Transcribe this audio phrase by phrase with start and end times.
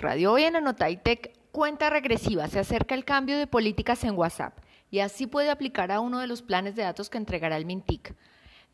[0.00, 4.56] Radio Hoy en Anotaitec cuenta regresiva, se acerca el cambio de políticas en WhatsApp
[4.90, 8.14] y así puede aplicar a uno de los planes de datos que entregará el Mintic.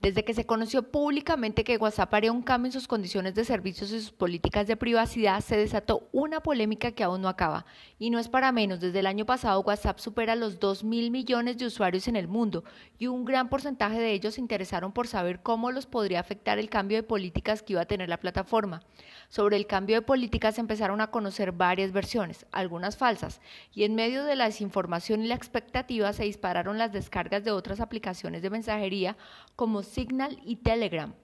[0.00, 3.90] Desde que se conoció públicamente que WhatsApp haría un cambio en sus condiciones de servicios
[3.90, 7.64] y sus políticas de privacidad, se desató una polémica que aún no acaba.
[7.98, 11.56] Y no es para menos, desde el año pasado WhatsApp supera los 2 mil millones
[11.56, 12.62] de usuarios en el mundo
[12.98, 16.68] y un gran porcentaje de ellos se interesaron por saber cómo los podría afectar el
[16.68, 18.82] cambio de políticas que iba a tener la plataforma.
[19.28, 23.40] Sobre el cambio de políticas empezaron a conocer varias versiones, algunas falsas,
[23.72, 27.80] y en medio de la desinformación y la expectativa se dispararon las descargas de otras
[27.80, 29.16] aplicaciones de mensajería
[29.56, 31.14] como Signal y Telegram.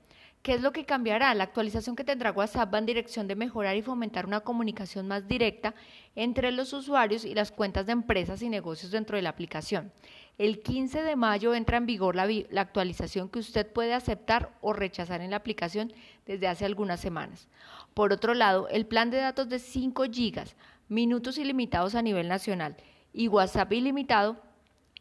[0.43, 1.33] ¿Qué es lo que cambiará?
[1.34, 5.29] La actualización que tendrá WhatsApp va en dirección de mejorar y fomentar una comunicación más
[5.29, 5.73] directa
[6.16, 9.93] entre los usuarios y las cuentas de empresas y negocios dentro de la aplicación.
[10.39, 12.27] El 15 de mayo entra en vigor la,
[12.61, 15.92] actualización que usted puede aceptar o rechazar en la aplicación
[16.27, 17.47] desde hace algunas semanas.
[17.95, 20.42] Por otro lado, el plan de datos de 5 GB,
[20.89, 22.77] minutos ilimitados a nivel nacional
[23.12, 24.42] y WhatsApp ilimitado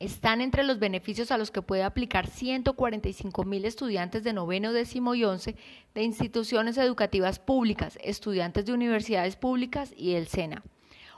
[0.02, 5.14] están entre los beneficios a los que puede aplicar 145 mil estudiantes de noveno, décimo
[5.14, 5.56] y once
[5.94, 10.64] de instituciones educativas públicas, estudiantes de universidades públicas y el SENA.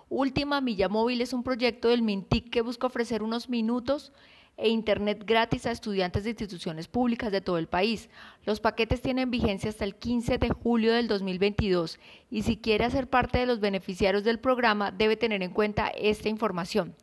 [0.09, 4.11] Última Milla Móvil es un proyecto del MINTIC que busca ofrecer unos minutos
[4.57, 8.09] e Internet gratis a estudiantes de instituciones públicas de todo el país.
[8.45, 13.09] Los paquetes tienen vigencia hasta el 15 de julio del 2022 y si quiere hacer
[13.09, 16.95] parte de los beneficiarios del programa debe tener en cuenta esta información.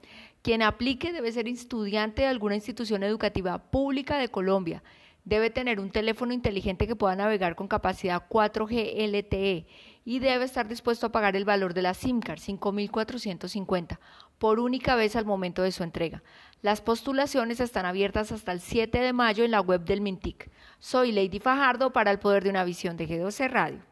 [0.43, 4.83] Quien aplique debe ser estudiante de alguna institución educativa pública de Colombia.
[5.25, 9.67] Debe tener un teléfono inteligente que pueda navegar con capacidad 4G LTE
[10.07, 13.99] y debe estar dispuesto a pagar el valor de la SIM card, 5.450,
[14.39, 16.23] por única vez al momento de su entrega.
[16.63, 20.51] Las postulaciones están abiertas hasta el 7 de mayo en la web del Mintic.
[20.79, 23.90] Soy Lady Fajardo para el Poder de una Visión de G12 Radio.